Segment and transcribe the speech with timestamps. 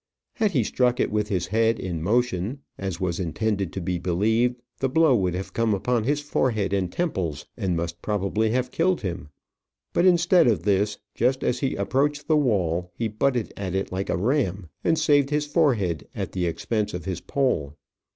[0.33, 4.55] Had he struck it with his head in motion, as was intended to be believed,
[4.79, 9.01] the blow would have come upon his forehead and temples, and must probably have killed
[9.01, 9.29] him;
[9.93, 14.09] but instead of this, just as he approached the wall, he butted at it like
[14.09, 17.75] a ram, and saved his forehead at the expense of his pole.